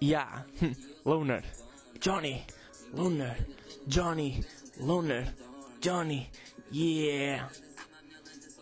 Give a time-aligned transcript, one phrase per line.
[0.00, 0.42] Yeah.
[1.04, 1.42] Loner.
[2.00, 2.44] Johnny.
[2.92, 3.36] Loner.
[3.86, 4.44] Johnny.
[4.80, 5.24] Loner.
[5.80, 6.30] Johnny.
[6.70, 7.48] Yeah.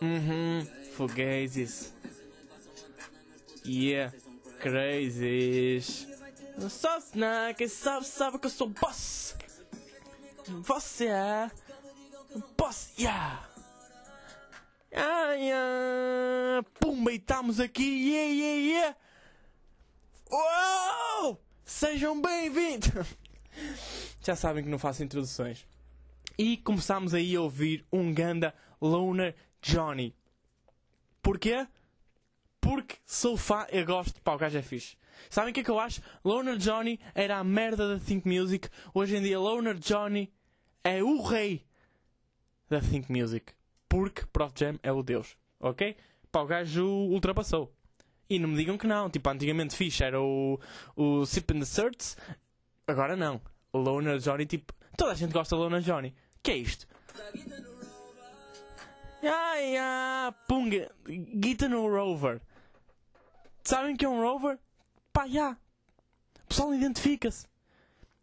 [0.01, 0.67] Uhum.
[0.95, 1.93] Fugaces.
[3.63, 4.11] Yeah.
[4.59, 6.07] Crazies.
[6.69, 9.35] Só snack, sabe, sabe que eu sou boss.
[10.47, 11.51] Você é.
[12.57, 13.47] Boss, yeah.
[14.93, 18.95] Ah, pumba, e estamos aqui, yeah, yeah, yeah.
[20.31, 21.39] Uou!
[21.63, 22.89] Sejam bem-vindos!
[24.21, 25.67] Já sabem que não faço introduções.
[26.37, 30.15] E começámos aí a ouvir um ganda Loner Johnny.
[31.21, 31.67] Porquê?
[32.59, 34.97] Porque sou fã, eu gosto, pá, o gajo é fixe.
[35.29, 36.01] Sabem o que é que eu acho?
[36.23, 38.67] Loner Johnny era a merda da Think Music.
[38.93, 40.33] Hoje em dia, Loner Johnny
[40.83, 41.63] é o rei
[42.67, 43.53] da Think Music.
[43.87, 45.37] Porque Prof Jam é o deus.
[45.59, 45.95] Ok?
[46.31, 47.71] Pá, o gajo ultrapassou.
[48.29, 49.09] E não me digam que não.
[49.09, 50.59] Tipo, antigamente fixe era o,
[50.95, 52.17] o Sip in the Certs.
[52.87, 53.41] Agora não.
[53.71, 54.73] O Loner Johnny, tipo...
[54.97, 56.13] Toda a gente gosta de Loner Johnny.
[56.41, 56.87] Que é isto?
[59.23, 60.91] Ai, ah, punga.
[61.07, 62.41] Guita no Rover.
[63.63, 64.59] Sabem que é um Rover?
[65.11, 65.57] Pá, já.
[66.43, 67.47] O pessoal identifica-se.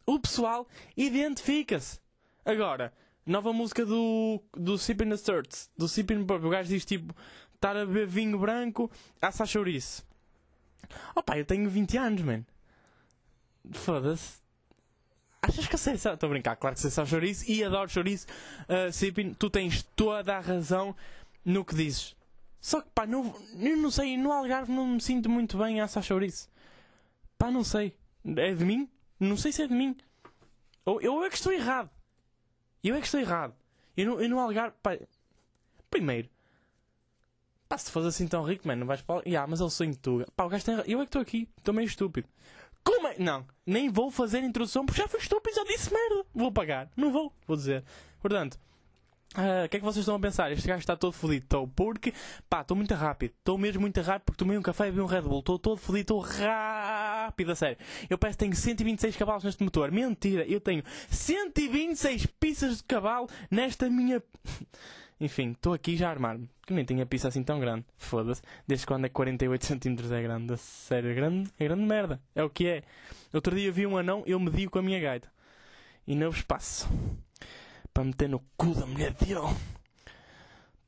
[0.07, 2.01] O pessoal identifica-se.
[2.45, 2.93] Agora,
[3.27, 5.71] nova música do, do the Certs.
[5.77, 7.15] Do Sipping O gajo diz tipo,
[7.63, 10.05] estar a beber vinho branco, assar chouriço.
[11.15, 12.45] Oh pá, eu tenho 20 anos, man.
[13.71, 14.43] Foda-se.
[15.41, 18.27] Achas que eu sei Estou a brincar, claro que sei só chouriço e adoro chouriço.
[18.63, 20.95] Uh, Sipping, tu tens toda a razão
[21.45, 22.17] no que dizes.
[22.61, 25.85] Só que pá, não, eu não sei, no Algarve não me sinto muito bem a
[25.85, 26.49] assar chouriço.
[27.39, 27.97] Pá, não sei.
[28.25, 28.89] É de mim?
[29.19, 29.97] Não sei se é de mim.
[30.85, 31.91] Ou eu é que estou errado.
[32.83, 33.55] Eu é que estou errado.
[33.97, 34.99] Eu no, eu no Algarve, pá,
[35.91, 36.29] primeiro,
[37.73, 39.23] pá, se fores assim tão rico, mano, não vais para.
[39.27, 40.25] Yeah, mas é o sonho de tu.
[40.37, 40.75] Pá, o gajo tem.
[40.87, 42.29] Eu é que estou aqui, estou meio estúpido.
[42.85, 43.17] Como é?
[43.19, 46.27] Não, nem vou fazer introdução porque já fui estúpido, já disse merda.
[46.35, 46.91] Vou pagar.
[46.97, 47.85] Não vou, vou dizer.
[48.21, 48.59] Portanto,
[49.35, 50.53] ah, o que é que vocês estão a pensar?
[50.53, 51.45] Este gajo está todo fodido.
[51.45, 52.13] Estou porque,
[52.51, 53.33] pá, estou muito rápido.
[53.39, 55.39] Estou mesmo muito rápido porque tomei um café e vi um Red Bull.
[55.39, 57.79] Estou todo fodido, estou rápido, a sério.
[58.11, 59.91] Eu peço que tenho 126 cavalos neste motor.
[59.91, 64.23] Mentira, eu tenho 126 pistas de cavalo nesta minha...
[65.23, 66.51] Enfim, estou aqui já a armar-me.
[66.67, 67.87] Que nem tinha pista assim tão grande.
[67.97, 68.43] Foda-se.
[68.67, 70.57] Desde quando é 48 cm é grande.
[70.57, 72.21] Sério, é grande, é grande merda.
[72.35, 72.83] É o que é.
[73.33, 75.31] Outro dia vi um anão, eu medi com a minha gaita.
[76.09, 76.89] E novo espaço.
[77.95, 79.55] Para meter no cu da mulher dele.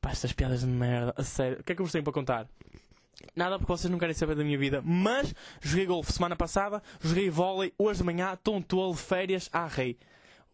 [0.01, 1.13] Pá, estas piadas de merda.
[1.15, 1.61] A sério.
[1.61, 2.45] O que é que eu vos tenho para contar?
[3.33, 4.81] Nada porque vocês não querem saber da minha vida.
[4.83, 9.97] Mas joguei golfe semana passada, joguei vôlei hoje de manhã, estou um férias à rei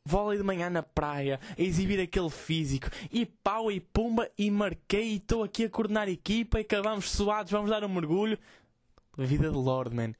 [0.05, 5.13] vôlei de manhã na praia, a exibir aquele físico, e pau e pumba, e marquei,
[5.13, 8.37] e estou aqui a coordenar a equipa, e acabamos suados, vamos dar um mergulho.
[9.17, 10.13] Vida de Lord, man.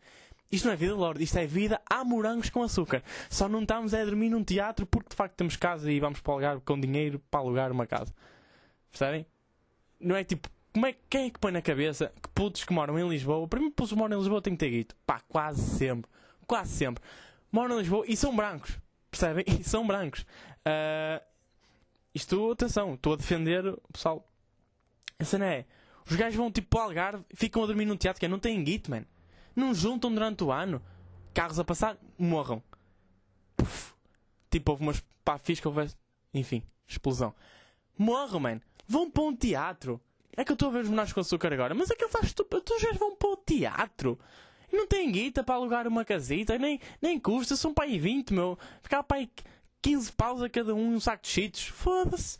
[0.52, 3.02] Isto não é vida de Lord, isto é vida a morangos com açúcar.
[3.30, 6.34] Só não estamos a dormir num teatro porque de facto temos casa e vamos para
[6.34, 8.14] alugar com dinheiro para alugar uma casa.
[8.92, 9.26] Percebem?
[9.98, 13.00] Não é tipo, como é, quem é que põe na cabeça que putos que moram
[13.00, 14.96] em Lisboa, mim putos que moram em Lisboa têm que ter guito.
[15.06, 16.12] Pá, quase sempre.
[16.46, 17.02] Quase sempre.
[17.50, 18.78] Moram em Lisboa e são brancos.
[19.12, 19.44] Percebem?
[19.60, 20.22] E são brancos.
[20.66, 21.22] Uh,
[22.16, 24.28] isto, atenção, estou a defender o pessoal.
[25.20, 25.66] A cena é:
[26.10, 28.40] os gajos vão tipo para o Algarve, ficam a dormir num teatro que é, não
[28.40, 29.06] têm guito, man.
[29.56, 30.82] Não juntam durante o ano.
[31.34, 32.64] Carros a passar, morram.
[33.56, 33.94] Puf.
[34.50, 35.96] Tipo, houve umas pá, fiz que houvesse.
[36.34, 37.34] Enfim, explosão.
[37.98, 38.62] Morram, man.
[38.88, 40.02] Vão para um teatro.
[40.36, 42.64] É que eu estou a ver os menores com açúcar agora, mas aquilo está estúpido.
[42.74, 44.20] Os gajos vão para o teatro
[44.72, 48.58] não tem guita para alugar uma casita, nem, nem custa, são para aí 20, meu.
[48.82, 49.30] Ficava para aí
[49.82, 51.64] 15 paus a cada um, um saco de cheetos.
[51.66, 52.38] Foda-se.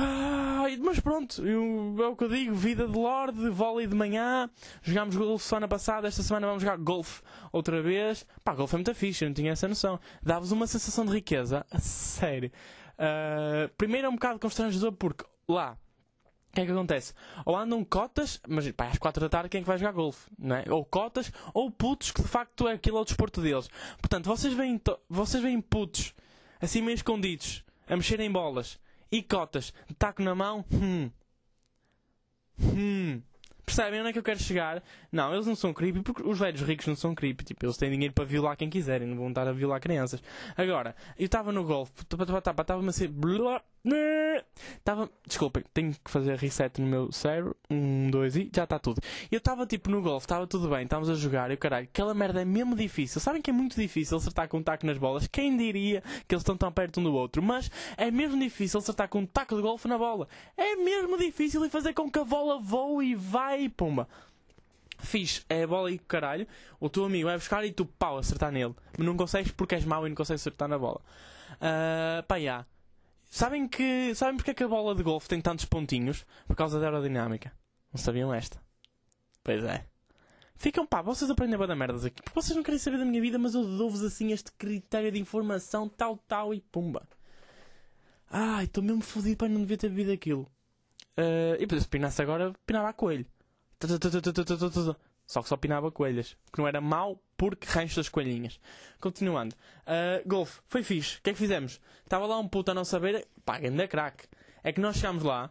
[0.00, 4.48] Ah, mas pronto, eu, é o que eu digo, vida de Lorde, vôlei de manhã,
[4.80, 7.20] jogámos golfe semana passada, esta semana vamos jogar golfe
[7.50, 8.24] outra vez.
[8.44, 9.98] Pá, golfe é muito fixe, eu não tinha essa noção.
[10.22, 12.52] Dá-vos uma sensação de riqueza, a sério.
[12.94, 15.76] Uh, primeiro é um bocado constrangedor porque lá
[16.58, 17.14] que é que acontece?
[17.44, 20.28] Ou andam cotas, mas pá, às 4 da tarde quem é que vai jogar golfe?
[20.42, 20.72] É?
[20.72, 23.68] Ou cotas, ou putos que de facto é aquilo é o desporto deles.
[23.98, 26.14] Portanto, vocês veem, vocês veem putos,
[26.60, 28.78] assim meio escondidos, a mexerem bolas,
[29.10, 31.10] e cotas, taco na mão, hum.
[32.60, 33.22] Hum.
[33.64, 34.82] Percebem onde é que eu quero chegar?
[35.12, 37.44] Não, eles não são creepy porque os velhos ricos não são creepy.
[37.44, 40.22] Tipo, eles têm dinheiro para violar quem quiserem, não vão estar a violar crianças.
[40.56, 43.08] Agora, eu estava no golfe, estava-me assim.
[44.76, 45.10] Estava.
[45.26, 47.56] Desculpem, tenho que fazer reset no meu cérebro.
[47.70, 49.00] Um, dois e já está tudo.
[49.30, 52.14] Eu estava tipo no golfe, estava tudo bem, estávamos a jogar e o caralho, aquela
[52.14, 53.20] merda é mesmo difícil.
[53.20, 55.26] Sabem que é muito difícil acertar com um taco nas bolas?
[55.26, 57.42] Quem diria que eles estão tão perto um do outro?
[57.42, 60.28] Mas é mesmo difícil acertar com um taco de golfe na bola.
[60.56, 64.08] É mesmo difícil e fazer com que a bola voe e vai e pumba.
[65.00, 66.46] Fiz é a bola e caralho,
[66.80, 68.74] o teu amigo vai buscar e tu pau, acertar nele.
[68.96, 71.00] Mas não consegues porque és mau e não consegues acertar na bola.
[71.54, 72.66] Uh, pá, já.
[73.28, 74.14] Sabem que.
[74.14, 76.24] Sabem porque é que a bola de golfe tem tantos pontinhos?
[76.46, 77.52] Por causa da aerodinâmica.
[77.92, 78.60] Não sabiam esta?
[79.44, 79.86] Pois é.
[80.56, 82.20] Ficam, pá, vocês aprendem a da merdas aqui.
[82.20, 85.20] Porque vocês não querem saber da minha vida, mas eu dou-vos assim este critério de
[85.20, 87.06] informação, tal, tal e pumba.
[88.28, 90.50] Ai, estou mesmo fodido para não devia ter bebido aquilo.
[91.16, 93.26] Uh, e depois, se pinasse agora, pinava a coelho.
[95.26, 96.36] Só que só pinava coelhas.
[96.52, 98.60] Que não era mau porque rancho das coelhinhas.
[99.00, 99.54] Continuando.
[99.86, 101.18] Uh, golfe, foi fixe.
[101.18, 101.80] O que é que fizemos?
[102.02, 103.26] Estava lá um puto a não saber.
[103.46, 104.26] Pá, ainda craque.
[104.62, 105.50] É que nós chegámos lá.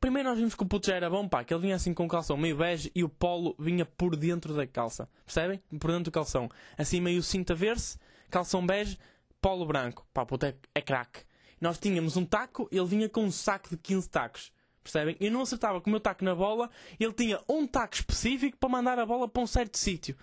[0.00, 2.06] Primeiro nós vimos que o puto já era bom, pá, que ele vinha assim com
[2.06, 5.08] calção meio bege e o polo vinha por dentro da calça.
[5.24, 5.60] Percebem?
[5.80, 6.48] Por dentro do calção.
[6.78, 7.98] Assim meio cinto a ver-se,
[8.30, 8.96] calção bege,
[9.40, 10.06] polo branco.
[10.12, 11.24] Pá, puto é, é craque.
[11.60, 14.52] Nós tínhamos um taco, ele vinha com um saco de 15 tacos.
[14.82, 15.16] Percebem?
[15.20, 18.68] Eu não acertava com o meu taco na bola, ele tinha um taco específico para
[18.68, 20.16] mandar a bola para um certo sítio.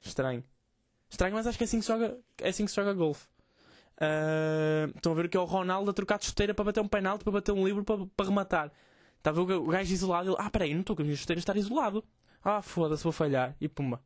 [0.00, 0.44] Estranho.
[1.08, 3.26] Estranho, mas acho que é assim que se joga, é assim que se joga golfe.
[3.96, 6.88] Uh, estão a ver que é o Ronaldo a trocar de chuteira para bater um
[6.88, 8.72] penalti, para bater um livro, para, para rematar.
[9.18, 10.30] Está a ver o gajo isolado?
[10.30, 12.02] Ele, ah, peraí, não estou com a minha chuteira estar isolado.
[12.42, 13.54] Ah, foda-se, vou falhar.
[13.60, 14.02] E pumba.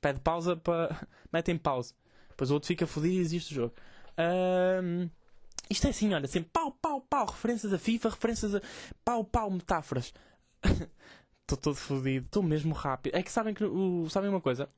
[0.00, 1.06] Pede pausa para.
[1.32, 1.94] Mete em pausa.
[2.30, 3.74] Depois o outro fica fodido e existe o jogo.
[4.18, 5.08] Uh,
[5.70, 8.60] isto é assim, olha, sempre pau, pau, pau, referências a FIFA, referências a
[9.04, 10.12] pau, pau, metáforas.
[11.42, 13.14] Estou todo fodido, estou mesmo rápido.
[13.14, 14.68] É que sabem que o, sabem uma coisa?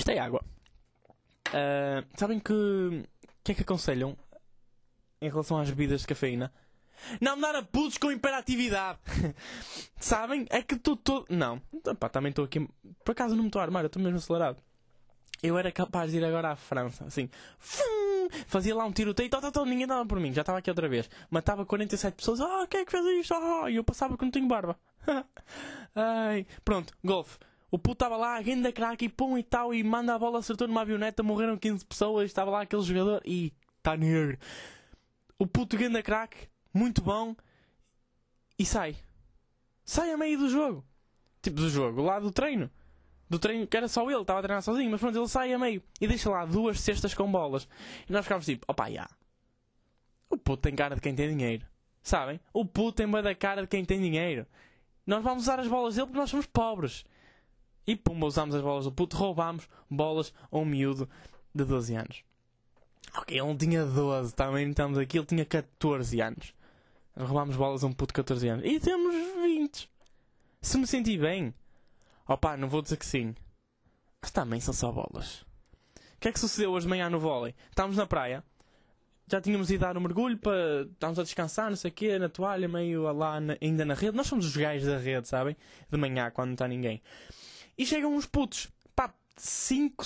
[0.00, 0.42] Isto é água.
[1.48, 3.04] Uh, sabem que o
[3.44, 4.16] que é que aconselham
[5.20, 6.50] em relação às bebidas de cafeína?
[7.20, 8.98] Não me dar a putos com imperatividade.
[10.00, 10.46] sabem?
[10.48, 11.26] É que estou todo.
[11.28, 11.60] Não.
[11.98, 12.66] Pá, também estou aqui.
[13.04, 14.56] Por acaso não me estou a armar, eu estou mesmo acelerado.
[15.42, 17.28] Eu era capaz de ir agora à França, assim.
[17.58, 20.70] Fum, fazia lá um tiroteio, tal, tal, tal, ninguém dava por mim, já estava aqui
[20.70, 21.10] outra vez.
[21.30, 23.34] Matava 47 pessoas, ah, quem é que fez isto?
[23.34, 24.78] Ah, e eu passava porque não tenho barba.
[25.94, 27.38] Ai, pronto, golfe.
[27.70, 30.40] O puto estava lá, a da craque e pum e tal, e manda a bola,
[30.40, 34.38] acertou numa avioneta, morreram 15 pessoas, estava lá aquele jogador e está negro.
[35.38, 37.36] O puto da craque, muito bom,
[38.58, 38.96] e sai.
[39.84, 40.84] Sai a meio do jogo.
[41.40, 42.70] Tipo do jogo, lá do treino
[43.30, 45.58] do treino, que era só ele, estava a treinar sozinho, mas pronto, ele sai a
[45.58, 47.68] meio e deixa lá duas cestas com bolas.
[48.08, 49.08] E nós ficámos tipo, opa, já.
[50.28, 51.64] O puto tem cara de quem tem dinheiro.
[52.02, 52.40] Sabem?
[52.52, 54.44] O puto tem bem da cara de quem tem dinheiro.
[55.06, 57.04] Nós vamos usar as bolas dele porque nós somos pobres.
[57.90, 61.08] E pumba, usamos as bolas do puto, roubámos bolas a um miúdo
[61.54, 62.22] de 12 anos.
[63.16, 66.54] Ok, ele não tinha 12, também estamos aqui, ele tinha 14 anos.
[67.16, 68.64] Roubámos bolas a um puto de 14 anos.
[68.64, 69.90] E temos 20.
[70.62, 71.52] Se me senti bem,
[72.30, 73.34] Opa, não vou dizer que sim.
[74.22, 75.40] Mas também são só bolas.
[75.40, 77.56] O que é que sucedeu hoje de manhã no vôlei?
[77.70, 78.44] Estávamos na praia.
[79.26, 80.82] Já tínhamos ido dar um mergulho para...
[80.82, 83.56] Estávamos a descansar, não sei o quê, na toalha, meio lá na...
[83.60, 84.16] ainda na rede.
[84.16, 85.56] Nós somos os gajos da rede, sabem?
[85.90, 87.02] De manhã, quando não está ninguém.
[87.76, 88.68] E chegam uns putos.
[88.94, 90.04] Pá, 5...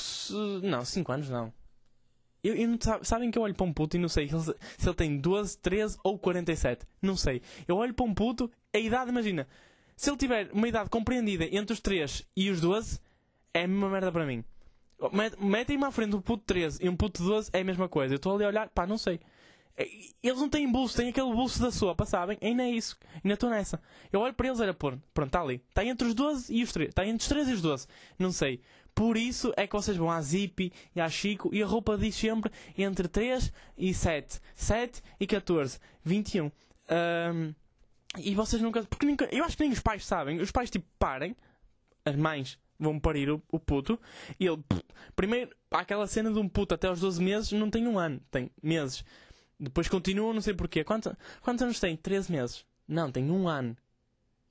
[0.62, 1.52] Não, 5 anos não.
[2.43, 4.94] Eu, eu não, sabem que eu olho para um puto e não sei se ele
[4.94, 6.87] tem 12, 13 ou 47.
[7.00, 7.43] Não sei.
[7.66, 9.49] Eu olho para um puto, a idade, imagina...
[9.96, 12.99] Se ele tiver uma idade compreendida entre os 3 e os 12,
[13.52, 14.44] é a mesma merda para mim.
[15.38, 18.14] Metem-me à frente um puto 13 e um puto 12 é a mesma coisa.
[18.14, 19.20] Eu estou ali a olhar, pá, não sei.
[19.76, 19.88] É,
[20.22, 22.38] eles não têm bolso, têm aquele bolso da sopa, sabem?
[22.40, 22.96] Ainda é isso.
[23.22, 23.80] Ainda estou nessa.
[24.12, 24.98] Eu olho para eles, era pôr.
[25.12, 25.60] Pronto, está ali.
[25.69, 26.90] Está entre os 12 e os 3.
[26.90, 27.86] Está entre os 13 e os 12.
[28.19, 28.60] Não sei.
[28.94, 32.14] Por isso é que vocês vão à Zippy e à Chico e a roupa diz
[32.14, 34.40] sempre entre 3 e 7.
[34.54, 35.81] 7 e 14.
[36.04, 36.46] 21.
[36.46, 37.54] Um,
[38.19, 38.84] e vocês nunca.
[38.84, 40.40] Porque nunca, eu acho que nem os pais sabem.
[40.40, 41.34] Os pais, tipo, parem.
[42.04, 43.98] As mães vão parir o, o puto.
[44.38, 44.62] E ele.
[44.69, 44.82] Pff,
[45.16, 48.20] primeiro, aquela cena de um puto até aos 12 meses não tem um ano.
[48.31, 49.04] Tem meses.
[49.58, 50.84] Depois continua, não sei porquê.
[50.84, 51.96] Quantos, quantos anos tem?
[51.96, 52.67] 13 meses.
[52.87, 53.77] Não, tem um ano.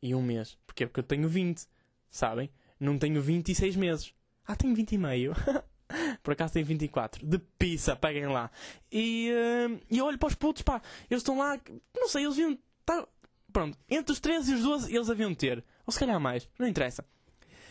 [0.02, 0.58] E um mês.
[0.66, 0.86] Porquê?
[0.86, 1.66] Porque eu tenho 20.
[2.10, 2.50] Sabem?
[2.80, 4.14] Não tenho 26 meses.
[4.46, 5.34] Ah, tenho 20 e meio.
[6.24, 7.26] Por acaso tem 24.
[7.26, 8.50] De pizza, peguem lá.
[8.92, 10.82] E, uh, eu olho para os putos, pá.
[11.10, 11.60] Eles estão lá.
[11.96, 12.58] Não sei, eles viram.
[12.86, 13.08] Tá,
[13.54, 15.64] Pronto, entre os 13 e os 12 eles haviam de ter.
[15.86, 17.06] Ou se calhar mais, não interessa.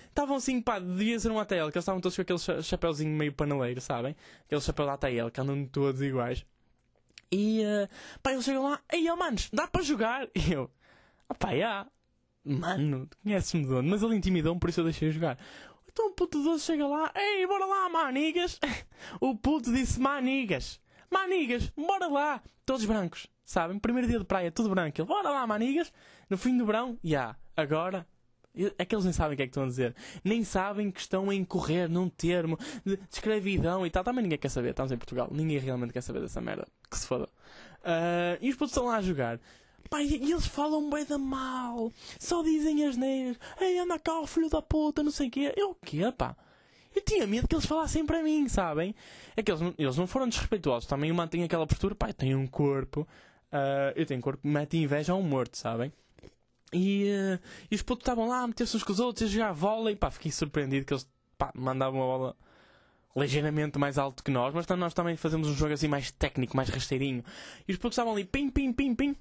[0.08, 3.32] Estavam assim, pá, devia ser um ATL, que eles estavam todos com aquele chapéuzinho meio
[3.32, 4.14] paneleiro, sabem?
[4.44, 6.46] Aquele chapéu da ATL, que andam todos iguais.
[7.32, 7.88] E, uh,
[8.22, 10.28] pá, eles chegam lá, ei, oh, manos, dá para jogar?
[10.36, 10.70] E eu,
[11.28, 11.86] ah, pá, já.
[12.44, 13.88] Mano, conheces-me de onde?
[13.88, 15.38] Mas ele intimidou-me, por isso eu deixei jogar.
[15.90, 18.58] Então o puto 12 chega lá, ei, bora lá, manigas.
[19.20, 20.80] o puto disse manigas.
[21.10, 22.42] Manigas, bora lá.
[22.66, 23.78] Todos brancos sabem?
[23.78, 25.00] Primeiro dia de praia, tudo branco.
[25.00, 25.92] Ele, bora lá, manigas.
[26.28, 28.06] No fim do verão, já, yeah, agora.
[28.76, 29.94] É que eles nem sabem o que é que estão a dizer.
[30.22, 34.04] Nem sabem que estão a incorrer num termo de escravidão e tal.
[34.04, 34.70] Também ninguém quer saber.
[34.70, 35.28] Estamos em Portugal.
[35.30, 36.66] Ninguém realmente quer saber dessa merda.
[36.90, 37.24] Que se foda.
[37.24, 39.40] Uh, e os putos estão lá a jogar.
[39.88, 41.90] Pá, e, eles falam bem da mal.
[42.18, 43.38] Só dizem as neiras.
[43.58, 45.54] Ei, anda cá, filho da puta, não sei o quê.
[45.56, 46.36] Eu o quê, pá?
[46.94, 48.94] Eu tinha medo que eles falassem para mim, sabem?
[49.34, 50.86] É que eles, eles não foram desrespeituosos.
[50.86, 51.96] Também eu mantenho aquela postura.
[51.98, 53.08] Eu tenho um corpo.
[53.50, 55.90] ah, eu tenho corpo mete inveja a um morto, sabem?
[56.72, 57.38] E, eh,
[57.70, 59.96] e os putos estavam lá a meter-se uns com os outros, a jogar vôlei.
[59.96, 62.36] Pá, fiquei surpreendido que eles pá, mandavam a bola
[63.14, 66.56] ligeiramente mais alto que nós, mas então nós também fazemos um jogo assim mais técnico,
[66.56, 67.22] mais rasteirinho.
[67.68, 69.16] E os putos estavam ali, pim, pim, pim, pim.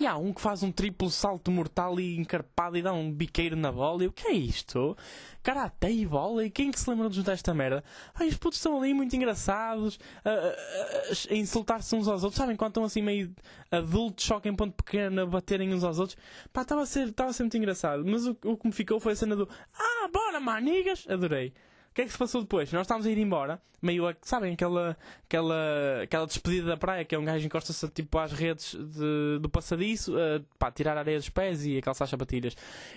[0.00, 3.54] E há um que faz um triplo salto mortal e encarpado e dá um biqueiro
[3.54, 4.02] na bola.
[4.02, 4.96] E o que é isto?
[5.42, 6.42] Karate e bola?
[6.46, 7.84] E quem é que se lembra de juntar esta merda?
[8.14, 12.38] Ai, os putos estão ali muito engraçados, a, a- a- insultar-se uns aos outros.
[12.38, 13.30] Sabem quando estão assim meio
[13.70, 16.16] adultos, choque em ponto pequeno, a baterem uns aos outros?
[16.50, 18.02] Pá, estava a ser, estava a ser muito engraçado.
[18.06, 19.46] Mas o, o que me ficou foi a cena do
[19.78, 21.04] Ah, bora, manigas!
[21.10, 21.52] Adorei.
[21.90, 22.72] O que é que se passou depois?
[22.72, 27.14] Nós estávamos a ir embora, meio a, sabem, aquela, aquela, aquela despedida da praia, que
[27.14, 31.18] é um gajo encosta-se tipo às redes de- do passadiço, a, pá, tirar a areia
[31.18, 32.54] dos pés e a calçar as sapatilhas.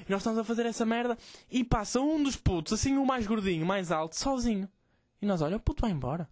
[0.07, 1.17] E nós estamos a fazer essa merda
[1.50, 4.69] e passa um dos putos, assim o mais gordinho, mais alto, sozinho.
[5.19, 6.29] E nós, olha, o puto vai embora.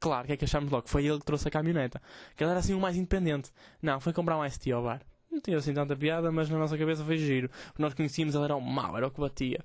[0.00, 0.88] Claro, o que é que achámos logo?
[0.88, 2.00] Foi ele que trouxe a caminhoneta.
[2.34, 3.50] Que ele era assim o mais independente.
[3.82, 5.02] Não, foi comprar um ST ao bar.
[5.30, 7.50] Não tinha assim tanta piada, mas na nossa cabeça foi giro.
[7.70, 9.60] O que nós conhecíamos, ele era o mau, era o que batia.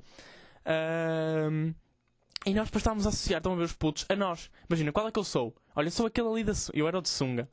[0.65, 1.73] Ahm,
[2.46, 4.50] e nós depois estávamos a associar, estão a ver os putos, a nós.
[4.70, 5.56] Imagina, qual é que eu sou?
[5.75, 6.54] Olha, sou aquele ali da.
[6.74, 7.50] Eu era o de Sunga.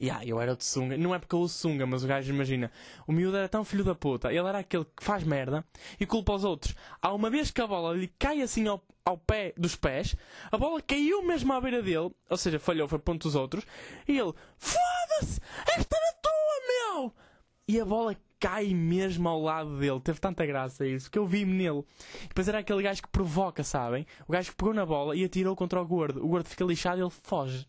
[0.00, 0.96] Yeah, eu era o de Sunga.
[0.98, 2.70] Não é porque eu uso Sunga, mas o gajo, imagina.
[3.06, 4.32] O miúdo era tão filho da puta.
[4.32, 5.64] Ele era aquele que faz merda
[5.98, 6.74] e culpa os outros.
[7.00, 10.16] Há uma vez que a bola lhe cai assim ao, ao pé dos pés,
[10.50, 13.64] a bola caiu mesmo à beira dele, ou seja, falhou, foi ponto dos outros,
[14.08, 15.40] e ele, foda-se!
[15.76, 17.12] Esta era tua, meu!
[17.68, 19.98] E a bola cai mesmo ao lado dele.
[20.00, 21.82] Teve tanta graça isso, que eu vi-me nele.
[22.24, 24.06] E depois era aquele gajo que provoca, sabem?
[24.28, 26.22] O gajo que pegou na bola e atirou contra o gordo.
[26.22, 27.66] O gordo fica lixado e ele foge.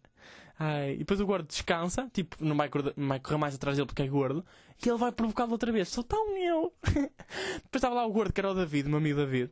[0.60, 3.77] Ai, e depois o gordo descansa, tipo, não vai, correr, não vai correr mais atrás
[3.77, 4.46] dele porque é gordo,
[4.86, 5.88] e ele vai provocá-lo outra vez.
[5.88, 6.74] Sou tão eu!
[6.84, 9.51] depois estava lá o gordo, que era o David, o meu amigo David.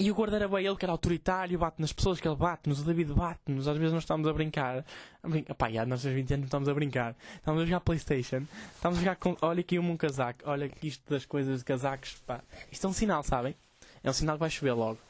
[0.00, 2.80] E o gordo era bem ele que era autoritário, bate nas pessoas que ele bate-nos,
[2.80, 4.86] o David bate-nos, às vezes nós estamos a brincar.
[5.24, 5.42] A brin...
[5.42, 7.16] Pá, já, nós aos 20 anos estamos a brincar.
[7.34, 9.36] Estamos a jogar Playstation, estamos a jogar com.
[9.42, 12.44] Olha aqui um casaco, olha aqui isto das coisas de casacos, pá.
[12.70, 13.56] Isto é um sinal, sabem?
[14.04, 15.00] É um sinal que vai chover logo.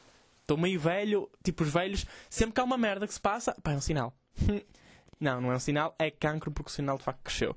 [0.41, 3.73] Estou meio velho, tipo os velhos, sempre que há uma merda que se passa, pá,
[3.73, 4.11] é um sinal.
[5.21, 7.55] não, não é um sinal, é cancro porque o sinal de facto cresceu.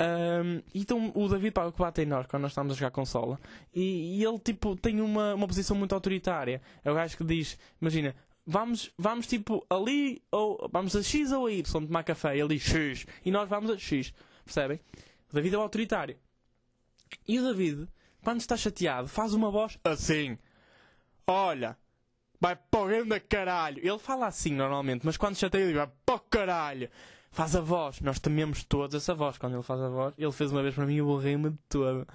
[0.00, 2.92] Ahm, então o David pá, o que bate em nós quando nós estamos a jogar
[2.92, 3.36] consola
[3.74, 6.62] e, e ele tipo tem uma, uma posição muito autoritária.
[6.84, 8.14] É o gajo que diz, imagina,
[8.46, 12.56] vamos, vamos tipo ali ou vamos a X ou a Y tomar café e ele
[12.56, 14.14] diz X e nós vamos a X.
[14.44, 14.80] Percebem?
[15.30, 16.16] O David é o autoritário.
[17.26, 17.88] E o David,
[18.22, 20.38] quando está chateado, faz uma voz assim.
[21.26, 21.76] Olha,
[22.40, 23.78] vai para o caralho.
[23.86, 26.90] Ele fala assim normalmente, mas quando chateia ele diz, vai para o caralho.
[27.30, 28.00] Faz a voz.
[28.00, 29.38] Nós tememos todos essa voz.
[29.38, 31.58] Quando ele faz a voz, ele fez uma vez para mim e eu borrei-me de
[31.68, 32.06] todo.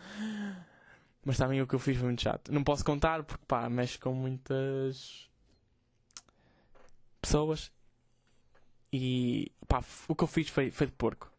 [1.25, 2.51] Mas também o que eu fiz foi muito chato.
[2.51, 5.29] Não posso contar porque, pá, mexe com muitas
[7.21, 7.71] pessoas.
[8.91, 11.31] E, pá, o que eu fiz foi, foi de porco.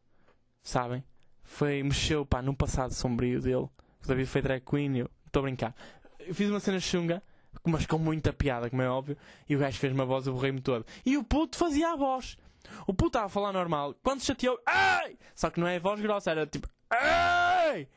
[0.62, 1.04] Sabem?
[1.42, 3.68] Foi, mexeu, pá, num passado sombrio dele.
[4.02, 5.74] O David foi drag queen eu, estou a brincar.
[6.18, 7.22] Eu fiz uma cena chunga,
[7.62, 9.16] mas com muita piada, como é óbvio.
[9.48, 10.86] E o gajo fez uma voz, eu borrei-me todo.
[11.04, 12.38] E o puto fazia a voz.
[12.86, 13.94] O puto estava a falar normal.
[14.02, 15.16] Quando se chateou, ai!
[15.34, 17.88] Só que não é voz grossa, era tipo, ai!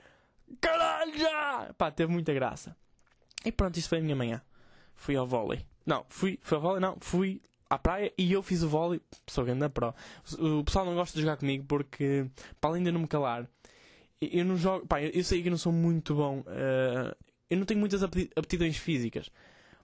[0.62, 1.74] Caralho já!
[1.78, 2.76] Pá, teve muita graça.
[3.46, 4.42] E pronto, isso foi a minha manhã.
[4.96, 5.66] Fui ao vôlei.
[5.86, 9.02] Não, fui, fui ao vôlei, não, fui à praia e eu fiz o vôlei.
[9.28, 9.94] Sou grande pro.
[10.40, 12.26] O pessoal não gosta de jogar comigo porque,
[12.60, 13.48] para além de não me calar,
[14.20, 14.86] eu não jogo.
[14.88, 16.44] Pá, eu sei que eu não sou muito bom.
[16.48, 17.16] eh,
[17.50, 19.30] eu não tenho muitas apti- aptidões físicas.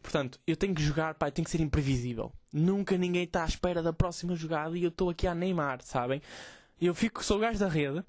[0.03, 2.31] Portanto, eu tenho que jogar, pá, eu tenho que ser imprevisível.
[2.51, 6.21] Nunca ninguém está à espera da próxima jogada e eu estou aqui a Neymar, sabem?
[6.79, 8.03] Eu fico, sou o gajo da rede,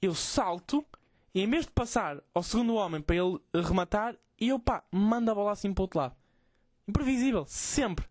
[0.00, 0.86] eu salto
[1.34, 5.34] e em vez de passar ao segundo homem para ele rematar, eu pá, mando a
[5.34, 6.16] bola assim para o outro lado.
[6.86, 8.06] Imprevisível, sempre.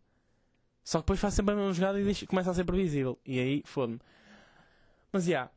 [0.84, 3.18] Só que depois faço sempre a mesma jogada e deixo, começa a ser previsível.
[3.26, 4.00] E aí, foda-me.
[5.12, 5.50] Mas já.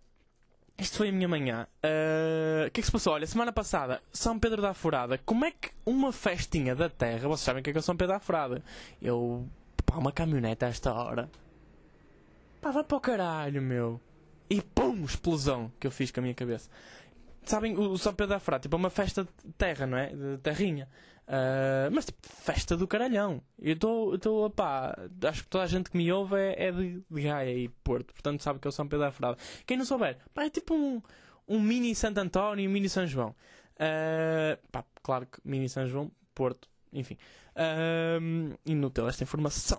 [0.81, 1.67] Isto foi a minha manhã.
[1.83, 3.13] Ah, O que é que se passou?
[3.13, 5.19] Olha, semana passada, São Pedro da Furada.
[5.19, 7.29] Como é que uma festinha da terra.
[7.29, 8.63] Vocês sabem o que é que é São Pedro da Furada?
[9.01, 9.47] Eu.
[9.85, 11.29] Pá, uma caminhonete a esta hora.
[12.61, 14.01] Pá, vai para o caralho, meu.
[14.49, 16.69] E pum, explosão que eu fiz com a minha cabeça.
[17.45, 20.09] Sabem, o São Pedro da Frata, tipo, é uma festa de terra, não é?
[20.15, 20.89] De terrinha.
[21.33, 23.41] Ah, mas, tipo, festa do caralhão.
[23.57, 24.97] Eu estou, pá,
[25.29, 28.13] acho que toda a gente que me ouve é, é de, de Gaia e Porto.
[28.13, 29.39] Portanto, sabe que é o São Pedro da Frada.
[29.65, 31.01] Quem não souber, pá, é tipo um,
[31.47, 33.35] um mini Santo António e um mini São João.
[33.79, 37.17] Ah, pá, claro que mini São João, Porto, enfim.
[37.55, 38.19] Ah,
[38.67, 39.79] inútil esta informação.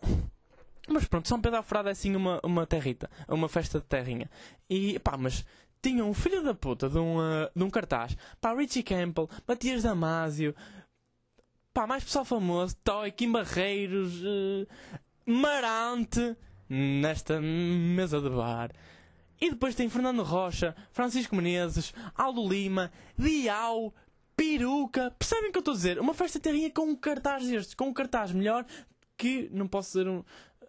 [0.88, 4.30] Mas pronto, São Pedro da Frada é assim uma, uma territa, uma festa de terrinha.
[4.70, 5.46] E pá, mas
[5.82, 8.16] tinham um filho da puta de um, uh, de um cartaz.
[8.40, 10.56] Pá, Richie Campbell, Matias Damasio,
[11.74, 14.68] pá, mais pessoal famoso, Toy, Kim Barreiros, uh,
[15.26, 16.36] Marante,
[16.70, 18.72] nesta mesa de bar.
[19.40, 23.92] E depois tem Fernando Rocha, Francisco Menezes, Aldo Lima, Dial,
[24.36, 25.12] Peruca.
[25.18, 26.00] Percebem o que eu estou a dizer?
[26.00, 28.66] Uma festa terrinha com um cartaz destes, com um cartaz melhor
[29.18, 29.50] que.
[29.52, 30.24] Não posso dizer um,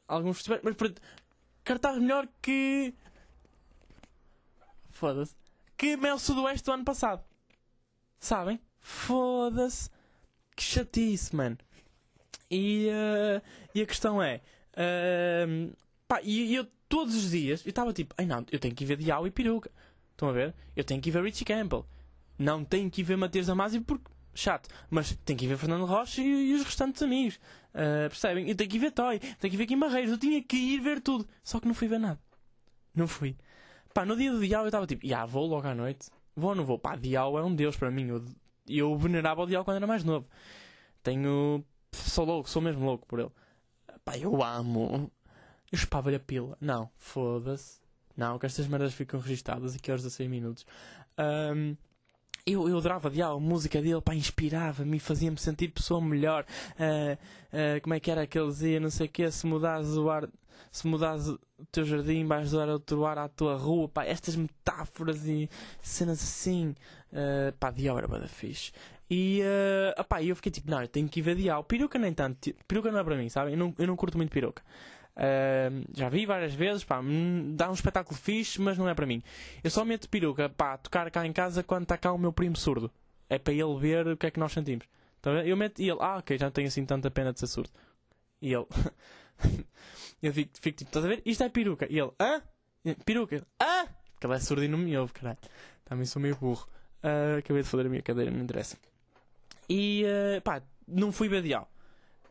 [0.09, 0.75] alguns festivais, mas
[1.63, 2.95] cartaz melhor que.
[5.03, 5.35] Foda-se.
[5.77, 7.25] Que Mel Sudoeste do ano passado.
[8.21, 8.61] Sabem?
[8.79, 9.91] Foda-se.
[10.55, 11.59] Que chatice, mano.
[12.49, 13.43] E, uh,
[13.75, 14.41] e a questão é.
[14.75, 15.75] Uh,
[16.07, 18.87] pá, e eu todos os dias eu estava tipo, ai não, eu tenho que ir
[18.87, 19.73] ver Dial e Peruca.
[20.13, 20.55] Estão a ver?
[20.77, 21.85] Eu tenho que ir ver Richie Campbell.
[22.39, 24.69] Não tenho que ir ver Matias Damasio porque chato.
[24.89, 27.41] Mas tenho que ir ver Fernando Rocha e, e os restantes amigos.
[27.75, 28.49] Uh, percebem?
[28.49, 30.13] Eu tenho que ir ver Toy, tenho que ir ver Kim Barreiros.
[30.13, 31.29] Eu tinha que ir ver tudo.
[31.43, 32.21] Só que não fui ver nada.
[32.95, 33.37] Não fui.
[33.95, 36.11] Pá, no dia do Dial eu estava tipo, já vou logo à noite.
[36.35, 36.79] Vou ou não vou?
[36.79, 38.09] Pá, Dial é um deus para mim.
[38.09, 38.25] Eu,
[38.69, 40.27] eu venerava o Dial quando era mais novo.
[41.03, 41.65] Tenho.
[41.93, 43.31] Sou louco, sou mesmo louco por ele.
[44.05, 45.11] Pá, eu amo.
[45.71, 46.57] Eu chupava-lhe a pila.
[46.61, 47.81] Não, foda-se.
[48.17, 50.67] Não, que estas merdas ficam registadas aqui aos 16 minutos.
[51.19, 51.77] Um,
[52.45, 56.45] eu, eu adorava diabo, a música dele, pá, inspirava-me fazia-me sentir pessoa melhor.
[56.73, 59.97] Uh, uh, como é que era que ele dizia, não sei o quê, se mudares
[59.97, 60.29] o ar,
[60.71, 61.39] se mudares o
[61.71, 65.49] teu jardim, vais dar outro ar à tua rua, pá, estas metáforas e
[65.81, 66.75] cenas assim,
[67.13, 68.73] uh, pá, diabo era bada fixe.
[69.11, 69.43] E,
[69.99, 71.65] uh, pá, eu fiquei tipo, não, eu tenho que ir ver diabo.
[71.65, 73.53] Peruca nem tanto, peruca não é para mim, sabe?
[73.53, 74.63] Eu não, eu não curto muito peruca.
[75.15, 79.07] Uh, já vi várias vezes, pá, hum, dá um espetáculo fixe, mas não é para
[79.07, 79.23] mim.
[79.63, 82.57] Eu só meto peruca, pá, tocar cá em casa quando está cá o meu primo
[82.57, 82.91] surdo.
[83.29, 84.87] É para ele ver o que é que nós sentimos.
[85.21, 87.47] Então, eu meto e ele, ah, ok, já não tenho assim tanta pena de ser
[87.47, 87.71] surdo.
[88.41, 88.67] E ele,
[90.23, 91.23] eu fico, fico tipo, estás a ver?
[91.27, 91.87] Isto é peruca.
[91.91, 92.43] E ele, hã?
[93.05, 93.45] Peruca.
[93.61, 93.87] Hã?
[94.13, 95.39] Porque ele é surdo e não me ouve, caralho.
[95.85, 96.69] Também sou meio burro.
[97.03, 98.77] Uh, acabei de foder a minha cadeira, não interessa.
[99.69, 101.69] E, uh, pá, não fui badial.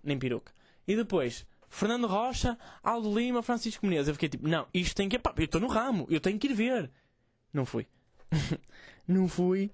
[0.01, 0.53] Nem peruca.
[0.87, 4.07] E depois, Fernando Rocha, Aldo Lima, Francisco Menezes.
[4.07, 5.19] Eu fiquei tipo, não, isto tem que.
[5.19, 6.89] Pá, eu estou no ramo, eu tenho que ir ver.
[7.53, 7.85] Não fui.
[9.07, 9.69] não fui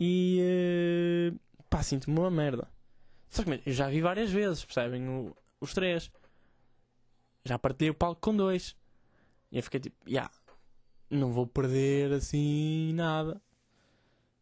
[0.00, 1.32] e.
[1.32, 1.38] Uh,
[1.70, 2.68] pá, sinto-me uma merda.
[3.30, 5.08] Só que eu já vi várias vezes, percebem?
[5.08, 6.10] O, os três.
[7.44, 8.76] Já partilhei o palco com dois.
[9.50, 10.30] E eu fiquei tipo, já, yeah,
[11.10, 13.40] não vou perder assim nada.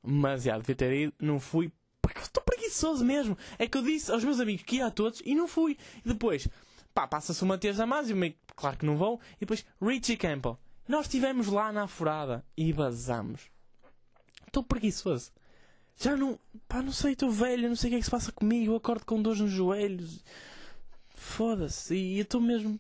[0.02, 1.72] Mas já, devia ter ido, não fui.
[2.00, 3.36] Porque estou preguiçoso mesmo.
[3.58, 5.76] É que eu disse aos meus amigos que ia a todos e não fui.
[6.04, 6.48] E depois,
[6.94, 9.20] Pá, passa-se o Matias Damasio, meio, claro que não vão.
[9.36, 10.58] E depois Richie Campbell.
[10.88, 13.42] Nós estivemos lá na furada e basamos.
[14.46, 15.30] Estou preguiçoso.
[15.96, 16.38] Já não.
[16.66, 18.72] Pá, não sei, estou velho, não sei o que é que se passa comigo.
[18.72, 20.24] Eu acordo com dores nos joelhos.
[21.14, 21.94] Foda-se.
[21.94, 22.78] E eu estou mesmo.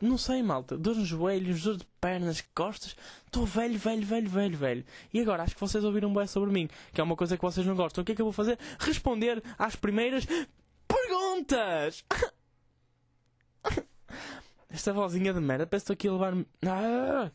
[0.00, 0.78] Não sei, malta.
[0.78, 2.94] Dores nos joelhos, dores de pernas, costas.
[3.26, 4.84] Estou velho, velho, velho, velho, velho.
[5.12, 6.68] E agora, acho que vocês ouviram bem sobre mim.
[6.92, 8.02] Que é uma coisa que vocês não gostam.
[8.02, 8.58] O que é que eu vou fazer?
[8.78, 10.24] Responder às primeiras
[10.86, 12.04] perguntas!
[14.70, 16.46] Esta vozinha de merda, parece que estou aqui a levar.
[16.64, 17.32] Ah!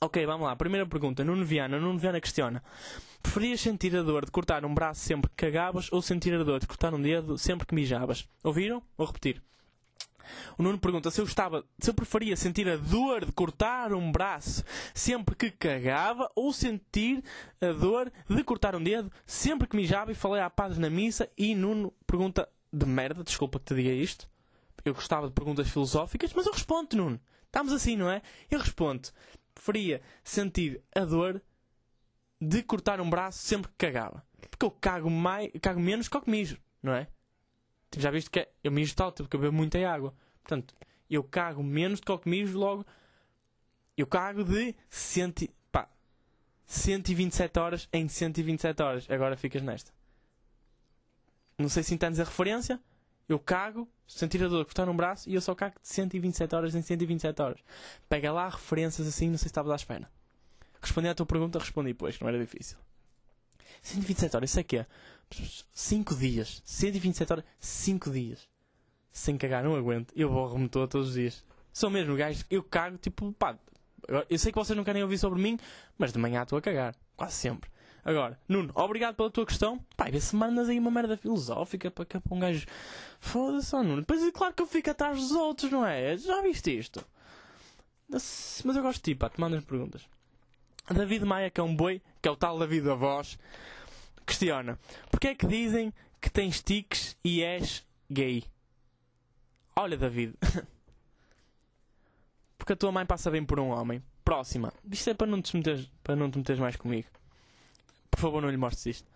[0.00, 0.54] Ok, vamos lá.
[0.54, 1.24] Primeira pergunta.
[1.24, 1.80] Nuno Viana.
[1.80, 2.62] Nuno Viana questiona.
[3.22, 6.60] Preferias sentir a dor de cortar um braço sempre que cagavas ou sentir a dor
[6.60, 8.28] de cortar um dedo sempre que mijavas?
[8.44, 8.80] Ouviram?
[8.96, 9.42] Vou repetir.
[10.58, 14.10] O Nuno pergunta se eu estava, se eu preferia sentir a dor de cortar um
[14.10, 17.22] braço sempre que cagava ou sentir
[17.60, 21.28] a dor de cortar um dedo sempre que mijava e falei à paz na missa
[21.36, 24.28] e Nuno pergunta de merda, desculpa que te diga isto
[24.88, 27.20] eu gostava de perguntas filosóficas, mas eu respondo, Nuno.
[27.44, 28.22] Estamos assim, não é?
[28.50, 29.08] Eu respondo.
[29.54, 31.42] Preferia sentir a dor
[32.40, 34.24] de cortar um braço sempre que cagava.
[34.50, 37.08] Porque eu cago, mais, cago menos que o que mijo, não é?
[37.96, 40.14] Tipo, já viste que é, eu mijo tal, tipo, que eu bebo muita água.
[40.42, 40.74] Portanto,
[41.08, 42.84] eu cago menos do que o que mijo, logo...
[43.96, 45.88] Eu cago de cento, pá,
[46.66, 49.10] 127 horas em 127 horas.
[49.10, 49.90] Agora ficas nesta.
[51.56, 52.78] Não sei se entendes a referência
[53.28, 56.74] eu cago, sentir a dor cortar um braço e eu só cago de 127 horas
[56.74, 57.60] em 127 horas.
[58.08, 60.08] Pega lá referências assim, não sei se estavas à espera.
[60.80, 62.76] Respondi à tua pergunta, respondi depois, não era difícil.
[63.82, 64.86] 127 horas, isso é que é?
[65.72, 66.62] 5 dias.
[66.64, 68.48] 127 horas, 5 dias.
[69.12, 70.12] Sem cagar, não aguento.
[70.14, 71.44] Eu borro-me todos os dias.
[71.72, 73.58] Sou mesmo gajo, eu cago, tipo, pá.
[74.30, 75.58] Eu sei que vocês não querem ouvir sobre mim,
[75.98, 76.94] mas de manhã estou a cagar.
[77.16, 77.70] Quase sempre.
[78.04, 79.84] Agora, Nuno, obrigado pela tua questão.
[79.96, 82.64] Pai, vê se mandas aí uma merda filosófica para que um gajo.
[83.18, 84.02] Foda-se, oh, Nuno.
[84.02, 86.16] Depois é claro que eu fico atrás dos outros, não é?
[86.16, 87.04] Já viste isto?
[88.08, 90.02] Mas eu gosto de ti, pá, te mandas perguntas.
[90.88, 93.36] David Maia, que é um boi, que é o tal David da voz,
[94.26, 94.78] questiona:
[95.10, 98.44] Porquê é que dizem que tens tiques e és gay?
[99.74, 100.34] Olha, David.
[102.58, 104.02] Porque a tua mãe passa bem por um homem.
[104.24, 104.72] próxima.
[104.90, 107.06] Isto é para não te meteres, para não te meteres mais comigo.
[108.10, 109.08] Por favor, não lhe mostres isto.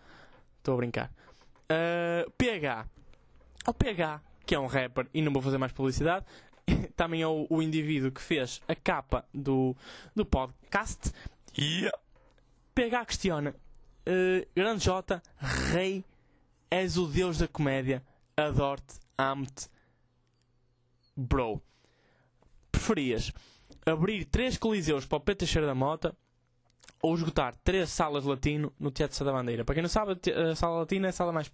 [0.57, 1.11] Estou a brincar.
[1.69, 2.87] Uh, PH.
[3.67, 6.25] O PH, que é um rapper, e não vou fazer mais publicidade,
[6.95, 9.75] também é o, o indivíduo que fez a capa do,
[10.15, 11.11] do podcast.
[11.57, 11.97] Yeah.
[12.73, 13.55] PH questiona:
[14.07, 16.03] uh, Grande J, rei,
[16.69, 18.03] és o deus da comédia,
[18.35, 19.69] adoro-te, amo-te,
[21.15, 21.61] bro.
[22.71, 23.31] Preferias
[23.85, 26.15] abrir três coliseus para o Pedro Teixeira da Mota
[27.01, 29.65] ou esgotar três salas latino no Teatro da Bandeira?
[29.65, 30.19] Para quem não sabe,
[30.51, 31.51] a sala latina é a sala mais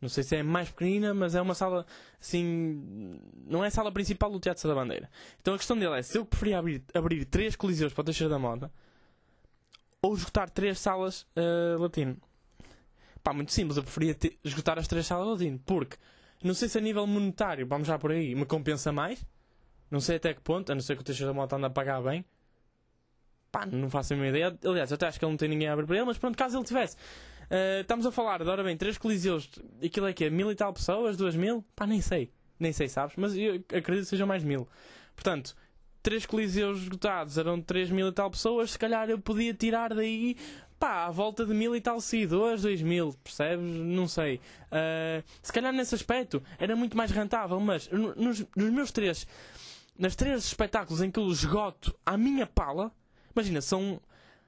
[0.00, 1.84] não sei se é mais pequenina, mas é uma sala
[2.18, 3.20] assim.
[3.46, 5.10] Não é a sala principal do Teatro da Bandeira.
[5.40, 8.30] Então a questão dele é se eu preferia abrir, abrir três coliseus para o Teixeira
[8.30, 8.72] da Moda
[10.02, 12.16] ou esgotar três salas uh, latino.
[13.22, 15.96] Pá, muito simples, eu preferia ter, esgotar as três salas latino, porque
[16.42, 19.24] não sei se a nível monetário, vamos já por aí, me compensa mais.
[19.90, 21.70] Não sei até que ponto, a não ser que o Teixeira da Moda anda a
[21.70, 22.24] pagar bem.
[23.50, 24.56] Pá, não faço a minha ideia.
[24.64, 26.56] Aliás, até acho que ele não tem ninguém a abrir para ele, mas pronto, caso
[26.56, 26.96] ele tivesse.
[27.50, 29.50] Uh, estamos a falar, ora bem, três coliseus,
[29.84, 31.64] aquilo é que é mil e tal pessoas, duas mil?
[31.74, 32.32] Pá, nem sei.
[32.58, 33.16] Nem sei, sabes?
[33.16, 34.68] Mas eu acredito que sejam mais mil.
[35.16, 35.56] Portanto,
[36.02, 40.36] três coliseus esgotados eram três mil e tal pessoas, se calhar eu podia tirar daí,
[40.78, 43.64] pá, à volta de mil e tal seguidores, dois mil, percebes?
[43.64, 44.36] Não sei.
[44.66, 49.26] Uh, se calhar nesse aspecto era muito mais rentável, mas nos, nos meus três,
[49.98, 52.90] nas três espetáculos em que eu esgoto à minha pala,
[53.34, 54.00] imagina, são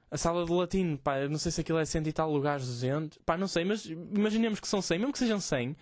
[0.09, 3.19] a sala de latino, pá, não sei se aquilo é 100 e tal lugares, 200,
[3.19, 5.75] pá, não sei, mas imaginemos que são 100, mesmo que sejam 100,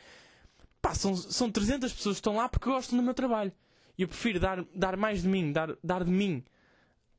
[0.82, 3.52] pá, são, são 300 pessoas que estão lá porque gostam do meu trabalho.
[3.98, 6.44] E eu prefiro dar, dar mais de mim, dar, dar de mim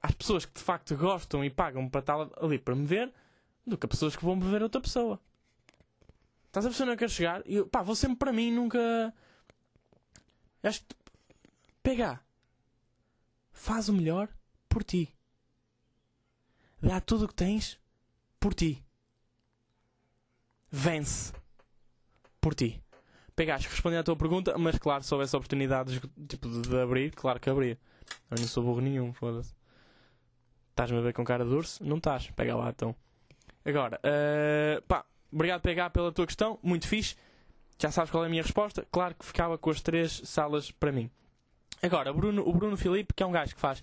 [0.02, 3.12] às pessoas que de facto gostam e pagam para estar ali para me ver,
[3.64, 5.20] do que a pessoas que vão ver outra pessoa.
[6.46, 7.42] Estás a eu não quero chegar?
[7.46, 9.14] E, pá, vou sempre para mim, nunca.
[10.62, 10.94] Acho que.
[11.82, 12.20] Pega.
[13.52, 14.28] Faz o melhor
[14.68, 15.14] por ti.
[16.80, 17.78] Dá tudo o que tens
[18.38, 18.84] por ti.
[20.70, 21.32] Vence
[22.40, 22.82] por ti.
[23.34, 27.48] Pegaste, respondi à tua pergunta, mas claro, se houvesse oportunidades tipo, de, abrir, claro que
[27.48, 27.78] abria.
[28.30, 29.54] Eu não sou burro nenhum, foda-se.
[30.70, 31.82] Estás-me a ver com cara de urso?
[31.84, 32.30] Não estás.
[32.30, 32.94] Pega lá então.
[33.64, 37.16] Agora, uh, pá, obrigado PH pela tua questão, muito fixe.
[37.78, 38.86] Já sabes qual é a minha resposta?
[38.90, 41.10] Claro que ficava com as três salas para mim.
[41.82, 43.82] Agora, Bruno, o Bruno Filipe, que é um gajo que faz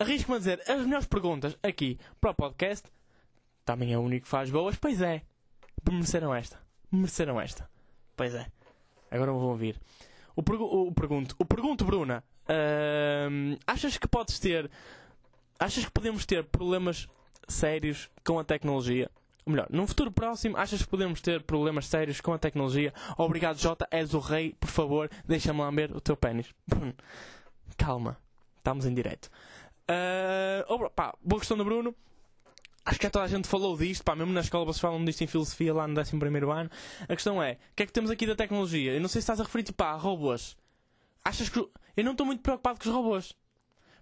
[0.00, 2.88] arrisco-me a dizer as melhores perguntas aqui para o podcast.
[3.64, 4.76] Também é o único que faz boas.
[4.76, 5.22] Pois é.
[5.88, 6.58] Mereceram esta.
[6.90, 7.70] Mereceram esta.
[8.16, 8.46] Pois é.
[9.10, 9.80] Agora vou ouvir.
[10.36, 12.22] O, pergu o pergunto, o pergunto, Bruna.
[12.48, 14.70] Uh, achas que podes ter.
[15.58, 17.08] Achas que podemos ter problemas
[17.48, 19.10] sérios com a tecnologia?
[19.44, 22.92] Ou melhor, num futuro próximo, achas que podemos ter problemas sérios com a tecnologia?
[23.16, 26.54] Obrigado, Jota, és o rei, por favor, deixa-me lamber o teu pênis.
[27.76, 28.16] Calma,
[28.58, 29.30] estamos em direto.
[29.90, 31.94] Uh, oh, pá, boa questão do Bruno.
[32.90, 35.22] Acho que já toda a gente falou disto, pá, mesmo na escola vocês falam disto
[35.22, 36.10] em filosofia lá no 11
[36.52, 36.68] ano.
[37.08, 38.92] A questão é, o que é que temos aqui da tecnologia?
[38.92, 40.56] Eu não sei se estás a referir tipo, a robôs.
[41.24, 41.60] Achas que.
[41.96, 43.36] Eu não estou muito preocupado com os robôs.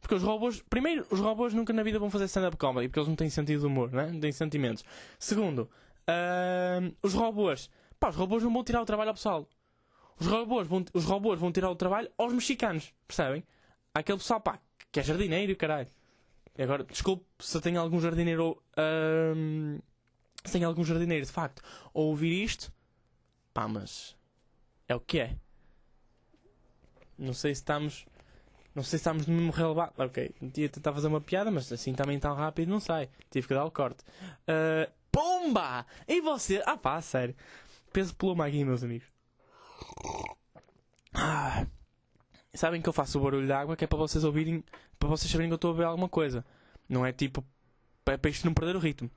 [0.01, 0.64] Porque os robôs.
[0.70, 3.61] Primeiro, os robôs nunca na vida vão fazer stand-up comedy, porque eles não têm sentido
[3.61, 4.09] de humor, né?
[4.11, 4.83] não têm sentimentos.
[5.18, 5.68] Segundo,
[6.09, 7.68] uh, os robôs.
[8.01, 9.46] Pá, os robôs não vão tirar o trabalho ao pessoal.
[10.18, 13.44] Os robôs vão, os robôs vão tirar o trabalho aos mexicanos, percebem?
[13.92, 14.59] Aquele pessoal, pá,
[14.90, 15.88] que é jardineiro, caralho.
[16.59, 18.61] Agora, desculpe se tenho algum jardineiro.
[18.77, 19.79] Um,
[20.44, 22.73] se tenho algum jardineiro, de facto, a ouvir isto.
[23.55, 24.16] Pá, mas.
[24.88, 25.37] É o que é.
[27.16, 28.07] Não sei se estamos.
[28.75, 29.92] Não sei se estamos no mesmo relevado.
[29.99, 33.09] Ok, ia tentar fazer uma piada, mas assim também tão rápido não sai.
[33.31, 34.05] Tive que dar o corte.
[34.42, 35.87] Uh, pomba!
[36.07, 36.62] E você?
[36.66, 37.35] Ah pá, sério.
[37.92, 39.07] Peso pluma aqui, meus amigos.
[41.14, 41.66] Ah.
[42.59, 44.64] Sabem que eu faço o barulho de água que é para vocês ouvirem,
[44.99, 46.44] para vocês saberem que eu estou a ver alguma coisa.
[46.88, 47.44] Não é tipo
[48.05, 49.09] para, para isto não perder o ritmo.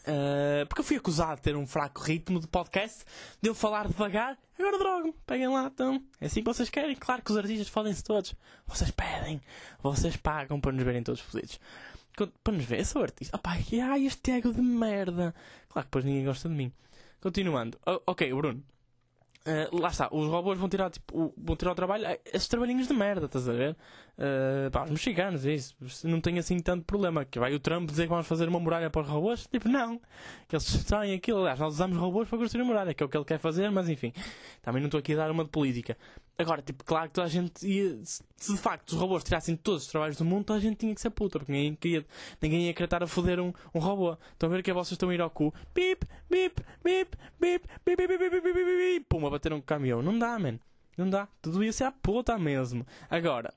[0.00, 3.06] Uh, porque eu fui acusado de ter um fraco ritmo de podcast,
[3.40, 6.04] de eu falar devagar, agora drogo-me, peguem lá, então.
[6.20, 6.94] É assim que vocês querem.
[6.94, 8.34] Claro que os artistas fodem-se todos.
[8.66, 9.40] Vocês pedem,
[9.82, 11.58] vocês pagam para nos verem todos fodidos.
[12.44, 13.34] Para nos ver, sou artista.
[13.34, 13.52] Opá,
[13.82, 15.34] ai, este ego de merda.
[15.70, 16.70] Claro que depois ninguém gosta de mim.
[17.18, 17.78] Continuando.
[17.86, 18.62] Oh, ok, Bruno.
[19.48, 22.92] Uh, lá está, os robôs vão tirar, tipo, vão tirar o trabalho, esses trabalhinhos de
[22.92, 23.76] merda, estás a ver?
[24.18, 27.24] Uh, pá, os mexicanos, é isso, não tem assim tanto problema.
[27.24, 29.46] Que vai o Trump dizer que vamos fazer uma muralha para os robôs?
[29.46, 29.98] Tipo, não.
[30.46, 33.08] Que eles sabem aquilo, aliás, nós usamos robôs para construir uma muralha, que é o
[33.08, 34.12] que ele quer fazer, mas enfim,
[34.60, 35.96] também não estou aqui a dar uma de política.
[36.40, 39.82] Agora, tipo, claro que toda a gente ia, se de facto os robôs tirassem todos
[39.82, 42.06] os trabalhos do mundo, toda a gente tinha que ser puta, porque ninguém, queria,
[42.40, 44.16] ninguém ia querer estar a foder um, um robô.
[44.32, 47.68] Estão a ver que é vocês estão a ir ao cu, bip, bip, bip, bip,
[47.84, 50.00] bip, bip, bip, bip, bip, bip, pum, a bater um caminhão.
[50.00, 50.60] Não dá, man.
[50.96, 51.26] Não dá.
[51.42, 52.86] Tudo ia ser a puta mesmo.
[53.10, 53.52] Agora,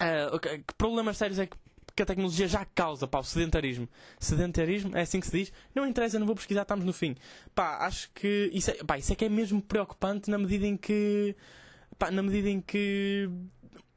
[0.00, 1.56] uh, okay, que problemas sérios é que
[1.96, 3.88] que a tecnologia já causa, pá, o sedentarismo.
[4.20, 5.52] Sedentarismo, é assim que se diz.
[5.74, 7.16] Não interessa, não vou pesquisar, estamos no fim.
[7.54, 10.76] Pá, acho que isso é, pá, isso é que é mesmo preocupante na medida em
[10.76, 11.34] que,
[11.98, 13.28] pá, na medida em que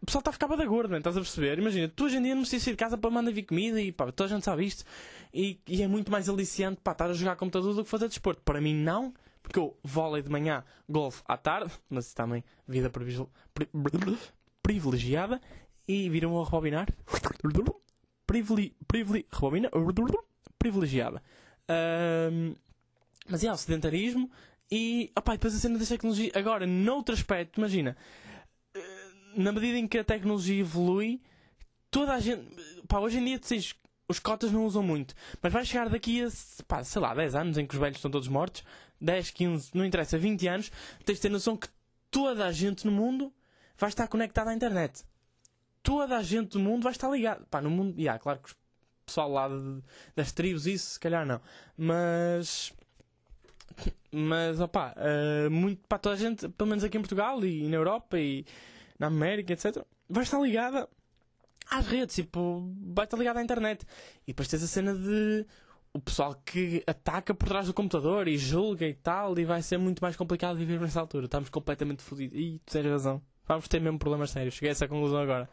[0.02, 1.60] o pessoal está a ficar da gordo, estás a perceber?
[1.60, 3.92] Imagina, tu hoje em dia não precisas sair de casa para mandar vir comida e
[3.92, 4.86] pá, toda a gente sabe isto.
[5.34, 8.42] E, e é muito mais aliciante, pá, estar a jogar computador do que fazer desporto.
[8.44, 12.90] Para mim, não, porque eu vôlei de manhã, golfe à tarde, mas também, vida
[14.64, 15.42] privilegiada.
[15.88, 16.88] E viram a rebobinar?
[18.26, 19.72] Privili, privili, rebobina,
[20.60, 21.22] privilegiada.
[22.32, 22.54] Um,
[23.28, 24.30] mas é, o sedentarismo
[24.72, 26.32] e, opá, depois a cena da tecnologia.
[26.36, 27.98] Agora, noutro aspecto, imagina,
[28.74, 28.80] eh,
[29.36, 31.22] na medida em que a tecnologia evolui,
[31.90, 32.44] toda a gente,
[32.88, 33.76] pá, hoje em dia, tens,
[34.08, 36.30] os cotas não usam muito, mas vai chegar daqui a,
[36.68, 38.64] pá, sei lá, 10 anos em que os velhos estão todos mortos,
[39.02, 40.72] 10, 15, não interessa, 20 anos,
[41.06, 41.68] tens de ter noção que
[42.12, 43.34] toda a gente no mundo
[43.78, 45.04] vai estar conectada à internet
[45.84, 47.46] toda a gente do mundo vai estar ligada.
[47.50, 48.56] Pá, no mundo, yeah, claro que o
[49.06, 49.82] pessoal lá de,
[50.16, 51.42] das tribos, isso, se calhar não.
[51.78, 52.74] Mas.
[54.12, 57.76] Mas, opá, uh, muito, pá, toda a gente, pelo menos aqui em Portugal e, na
[57.76, 58.46] Europa e
[58.98, 60.88] na América, etc., vai estar ligada
[61.70, 63.86] às redes, tipo, vai estar ligada à internet.
[64.24, 65.46] E depois tens a cena de
[65.94, 69.78] o pessoal que ataca por trás do computador e julga e tal, e vai ser
[69.78, 71.26] muito mais complicado viver nessa altura.
[71.26, 72.38] Estamos completamente fodidos.
[72.38, 73.22] E tu tens razão.
[73.48, 74.54] Vamos ter mesmo problemas sérios.
[74.54, 75.50] Cheguei a essa conclusão agora.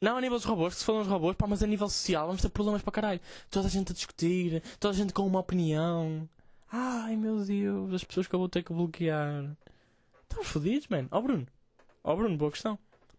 [0.00, 2.26] Não a nível dos robôs, que se falam dos robôs, pá, mas a nível social
[2.26, 3.20] vamos ter problemas para caralho.
[3.50, 6.28] Toda a gente a discutir, toda a gente com uma opinião.
[6.74, 9.54] Ai meu Deus, as pessoas que eu vou ter que bloquear.
[10.22, 11.06] Estamos fodidos, mano.
[11.10, 11.46] Ó oh, Bruno.
[12.02, 12.78] Oh, Bruno, boa questão.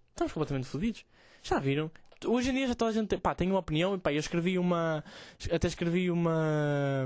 [0.10, 1.06] Estamos completamente fodidos.
[1.44, 1.92] Já viram?
[2.26, 4.00] Hoje em dia já toda a gente tem, pá, tem uma opinião.
[4.00, 5.04] Pá, eu escrevi uma.
[5.52, 7.06] Até escrevi uma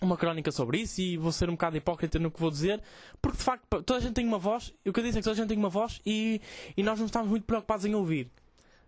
[0.00, 2.82] uma crónica sobre isso e vou ser um bocado hipócrita no que vou dizer,
[3.22, 5.24] porque de facto toda a gente tem uma voz, o que eu disse é que
[5.24, 6.40] toda a gente tem uma voz e,
[6.76, 8.30] e nós não estamos muito preocupados em ouvir.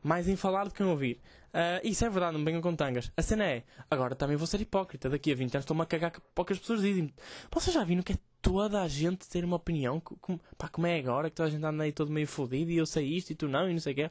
[0.06, 1.20] Mais em falar do que em ouvir.
[1.48, 3.10] Uh, isso é verdade, não venham com tangas.
[3.16, 5.08] A cena é, agora também vou ser hipócrita.
[5.08, 7.12] Daqui a 20 anos estou-me a cagar que poucas pessoas dizem.
[7.50, 9.98] Vocês já viram que é toda a gente ter uma opinião?
[10.00, 12.76] Como, pá, como é agora que toda a gente anda aí todo meio fodido e
[12.76, 14.10] eu sei isto e tu não e não sei o quê.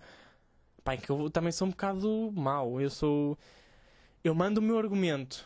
[0.83, 2.81] Pá, é que eu também sou um bocado mau.
[2.81, 3.37] Eu sou.
[4.23, 5.45] Eu mando o meu argumento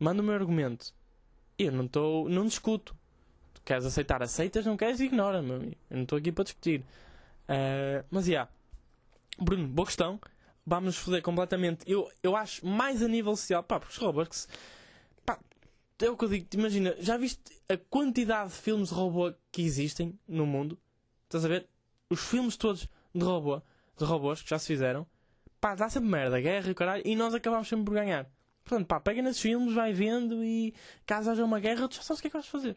[0.00, 0.92] manda o meu argumento.
[1.58, 2.28] Eu não estou.
[2.28, 2.96] não discuto.
[3.52, 5.76] Tu queres aceitar, aceitas, não queres, ignora, meu amigo.
[5.90, 6.82] Eu não estou aqui para discutir.
[7.50, 8.30] Uh, mas já.
[8.30, 8.52] Yeah.
[9.40, 10.20] Bruno, boa questão.
[10.64, 11.82] Vamos foder completamente.
[11.90, 13.62] Eu, eu acho mais a nível social.
[13.64, 14.48] Pá, porque os Robux.
[15.26, 15.38] Pá,
[16.00, 16.46] é o que eu digo.
[16.54, 20.78] Imagina, já viste a quantidade de filmes de robô que existem no mundo?
[21.24, 21.66] Estás a ver?
[22.08, 23.60] Os filmes todos de robô,
[23.96, 25.06] de robôs que já se fizeram.
[25.60, 27.02] Pá, dá sempre merda, guerra e caralho.
[27.04, 28.30] E nós acabamos sempre por ganhar.
[28.62, 30.72] Portanto, pá, pega nesses filmes, vai vendo e
[31.04, 32.76] caso haja uma guerra, tu já sabes o que é que vais fazer.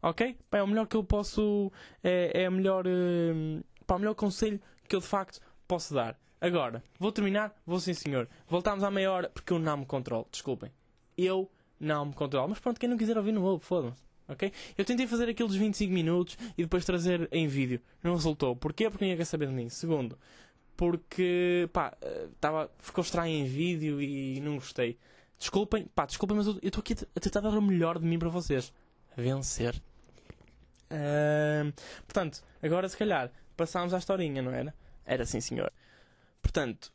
[0.00, 0.38] Ok?
[0.48, 1.70] Pá, é o melhor que eu posso.
[2.02, 2.86] É, é o melhor.
[2.86, 6.16] Uh, pá, o melhor conselho que eu de facto posso dar.
[6.40, 7.52] Agora, vou terminar?
[7.66, 8.28] Vou sim, senhor.
[8.46, 10.28] Voltamos à meia hora porque eu não me controlo.
[10.30, 10.70] Desculpem.
[11.16, 12.48] Eu não me controlo.
[12.48, 14.06] Mas pronto, quem não quiser ouvir, não ouve, foda-se.
[14.28, 14.52] Ok?
[14.76, 17.80] Eu tentei fazer aquilo dos 25 minutos e depois trazer em vídeo.
[18.02, 18.54] Não resultou.
[18.54, 18.88] Porquê?
[18.90, 19.68] Porque ninguém quer saber de mim.
[19.70, 20.18] Segundo,
[20.76, 21.96] porque pá,
[22.38, 24.98] tava, ficou estranho em vídeo e não gostei.
[25.38, 28.28] Desculpem, pá, desculpem, mas eu estou aqui a tentar dar o melhor de mim para
[28.28, 28.72] vocês.
[29.16, 29.74] Vencer.
[30.90, 31.72] Uh,
[32.06, 34.74] portanto, agora se calhar passámos à historinha, não era?
[35.04, 35.70] Era sim, senhor.
[36.40, 36.92] Portanto,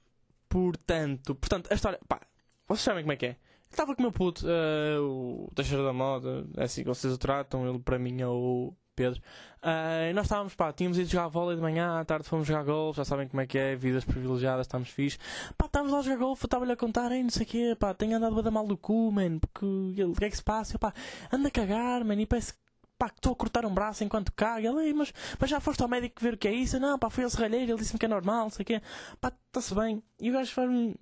[0.50, 2.22] portanto, portanto, a história, pá,
[2.68, 3.36] vocês sabem como é que é?
[3.70, 7.18] Estava com o meu puto, uh, o Teixeira da Moda, é assim que vocês o
[7.18, 9.20] tratam, ele para mim é o Pedro.
[9.62, 12.98] Uh, nós estávamos, pá, tínhamos ido jogar vôlei de manhã, à tarde fomos jogar golfe,
[12.98, 15.18] já sabem como é que é, vidas privilegiadas, estamos fixe.
[15.58, 17.94] Pá, estávamos lá a jogar golfe, estava-lhe a contar, ei, não sei o quê, pá,
[17.94, 20.76] tenho andado a dar mal do cu, man, porque o que é que se passa?
[20.76, 20.94] Eu, pá,
[21.32, 22.54] anda a cagar, man, e parece
[23.04, 24.70] pá, que estou a cortar um braço enquanto caga.
[24.70, 26.80] Ele, mas, mas já foste ao médico ver o que é isso?
[26.80, 28.82] Não, pá, fui ao serralheiro, ele disse-me que é normal, sei o quê.
[29.20, 30.02] Pá, está-se bem.
[30.20, 30.96] E o gajo faz-me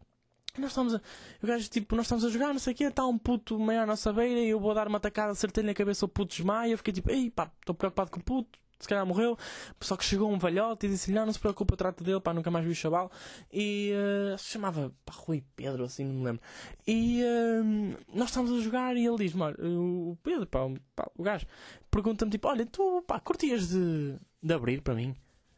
[0.58, 1.02] nós estamos a,
[1.42, 3.82] o gajo, tipo, nós estamos a jogar, não sei o quê, está um puto meio
[3.82, 6.72] à nossa beira e eu vou dar uma tacada certeira na cabeça, o puto desmaia.
[6.72, 9.38] Eu fiquei tipo, ei pá, estou preocupado com o puto, se calhar morreu.
[9.80, 12.34] Só que chegou um velhote e disse-lhe, não, não se preocupe, eu trato dele, pá,
[12.34, 13.12] nunca mais vi o chaval.
[13.52, 16.42] E uh, se chamava, pá, Rui Pedro, assim, não me lembro.
[16.88, 20.60] E uh, nós estamos a jogar e ele diz-me, o Pedro, pá,
[20.96, 21.46] pá o gajo,
[21.90, 25.16] pergunta-me tipo, olha, tu, pá, curtias de, de abrir para mim?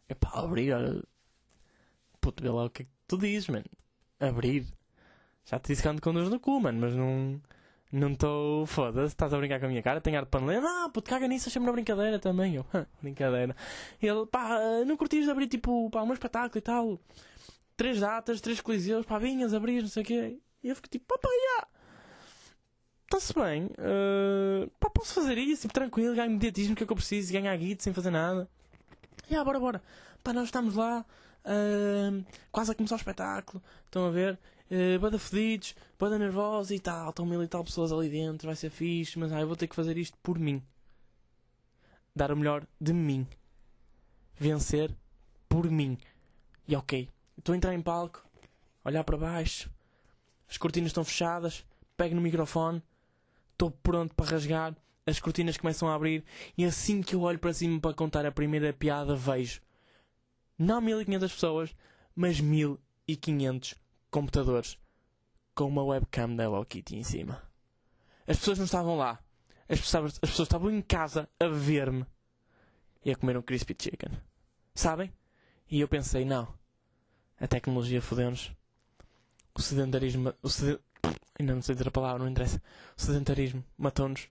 [0.07, 1.01] É pá, abrir, olha,
[2.19, 3.65] puto, vê lá o que é que tu dizes, mano.
[4.19, 4.65] Abrir.
[5.45, 7.41] Já te disse que ando com dores no cu, mano, mas não.
[7.93, 8.65] Não estou.
[8.65, 10.63] Foda-se, estás a brincar com a minha cara, tenho ar de paneleiro.
[10.63, 12.55] Não, puto, caga nisso, achei-me brincadeira também.
[12.55, 12.65] Eu,
[12.99, 13.55] brincadeira.
[14.01, 16.99] Ele, pá, não curtias abrir tipo, pá, um espetáculo e tal.
[17.77, 20.39] Três datas, três coliseus, pá, vinhas, abrias, não sei o quê.
[20.63, 21.67] E eu fico tipo, pá, pá, já.
[23.03, 23.65] Está-se bem.
[23.65, 27.55] Uh, pá, posso fazer isso, tipo, tranquilo, ganho mediatismo que é que eu preciso, ganhar
[27.55, 28.49] guito sem fazer nada.
[29.29, 29.83] Já, bora, bora.
[30.23, 31.05] Pá, nós estamos lá
[31.45, 33.61] Ahm, quase a começar o espetáculo.
[33.85, 34.39] Estão a ver?
[34.71, 37.09] Uh, bada fedidos, bada nervosos e tal.
[37.09, 38.47] Estão mil e tal pessoas ali dentro.
[38.47, 40.61] Vai ser fixe, mas ah, eu vou ter que fazer isto por mim.
[42.15, 43.27] Dar o melhor de mim.
[44.35, 44.95] Vencer
[45.47, 45.97] por mim.
[46.67, 47.09] E ok.
[47.37, 48.25] Estou a entrar em palco.
[48.83, 49.69] Olhar para baixo.
[50.49, 51.65] As cortinas estão fechadas.
[51.95, 52.81] Pego no microfone.
[53.51, 54.75] Estou pronto para rasgar.
[55.05, 56.23] As cortinas começam a abrir.
[56.57, 59.61] E assim que eu olho para cima para contar a primeira piada, vejo
[60.57, 61.75] não 1500 pessoas,
[62.15, 63.75] mas 1500
[64.13, 64.77] computadores
[65.55, 67.41] com uma webcam da Hello Kitty em cima.
[68.27, 69.19] As pessoas não estavam lá.
[69.67, 72.05] As pessoas, as pessoas estavam em casa a ver-me
[73.03, 74.11] e a comer um crispy chicken.
[74.75, 75.11] Sabem?
[75.69, 76.47] E eu pensei, não.
[77.39, 78.55] A tecnologia fodeu-nos.
[79.55, 80.31] O sedentarismo.
[80.43, 80.79] O sed...
[81.39, 82.61] Ainda não sei dizer a palavra, não interessa.
[82.95, 84.29] O sedentarismo matou-nos.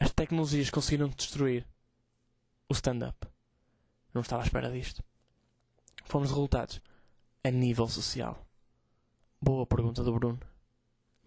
[0.00, 1.64] As tecnologias conseguiram destruir
[2.68, 3.28] o stand-up.
[4.12, 5.02] Não estava à espera disto.
[6.04, 6.80] Fomos derrotados
[7.48, 8.46] a nível social.
[9.40, 10.38] Boa pergunta do Bruno.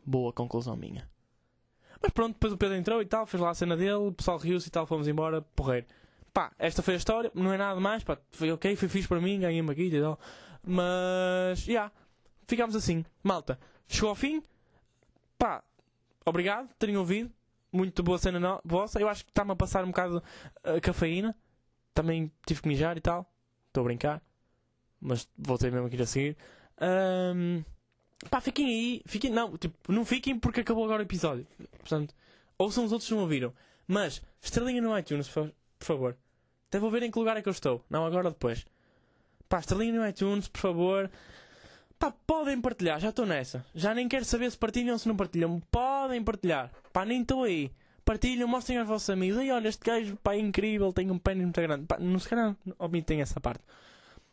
[0.06, 1.10] Boa conclusão minha.
[2.02, 4.38] Mas pronto, depois o Pedro entrou e tal, fez lá a cena dele, o pessoal
[4.38, 5.86] riu-se e tal, fomos embora, porreiro.
[6.34, 9.20] Pá, esta foi a história, não é nada mais, pá, foi ok, foi fixe para
[9.20, 10.20] mim, ganhei uma guita e tal.
[10.64, 11.92] Mas, já, yeah,
[12.48, 13.06] ficámos assim.
[13.22, 14.42] Malta, chegou ao fim,
[15.38, 15.64] pá,
[16.26, 17.32] obrigado por terem ouvido.
[17.72, 18.60] Muito boa cena no...
[18.66, 19.00] vossa.
[19.00, 20.22] Eu acho que está-me a passar um bocado
[20.64, 21.36] a uh, cafeína
[21.94, 23.26] também tive que mijar e tal.
[23.68, 24.22] Estou a brincar.
[25.02, 26.38] Mas voltei mesmo aqui a seguir.
[26.80, 27.64] Um,
[28.30, 29.02] pá, fiquem aí.
[29.06, 31.48] Fiquem, não, tipo, não fiquem porque acabou agora o episódio.
[31.80, 32.14] Portanto,
[32.58, 33.54] ouçam os outros que não ouviram.
[33.88, 36.18] Mas, estrelinha no iTunes, por, favor.
[36.70, 37.84] Até vou ver em que lugar é que eu estou.
[37.90, 38.66] Não agora ou depois.
[39.50, 41.12] Pá, estrelinha no iTunes, por favor.
[41.98, 43.66] Pá, podem partilhar, já estou nessa.
[43.76, 45.60] Já nem quero saber se partilham ou se não partilham.
[45.72, 46.72] Podem partilhar.
[46.94, 47.72] Pá, nem estou aí
[48.12, 49.42] partilham, mostrem aos vossos amigos.
[49.42, 51.86] E olha, este gajo, pá, é incrível, tem um pênis muito grande.
[51.86, 53.64] Pá, não se calhar omitem essa parte.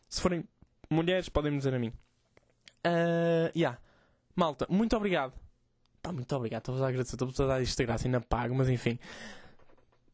[0.08, 0.44] Se forem
[0.90, 1.92] mulheres, podem me dizer a mim.
[2.86, 3.78] Uh, yeah.
[4.34, 5.32] Malta, muito obrigado.
[6.02, 6.60] Pá, muito obrigado.
[6.60, 7.14] Estou-vos a agradecer.
[7.16, 8.98] Estou-vos a dar isto de graça, ainda pago, mas enfim.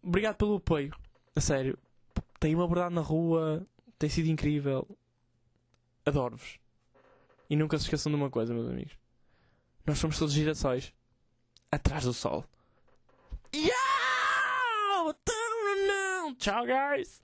[0.03, 0.95] Obrigado pelo apoio.
[1.37, 1.79] A sério.
[2.41, 3.67] Tenho-me abordado na rua.
[3.99, 4.87] Tem sido incrível.
[6.07, 6.59] Adoro-vos.
[7.49, 8.97] E nunca se esqueçam de uma coisa, meus amigos.
[9.87, 10.93] Nós somos todos girassóis.
[11.71, 12.45] Atrás do sol.
[13.55, 13.73] Yo!
[16.39, 17.23] Ciao, guys!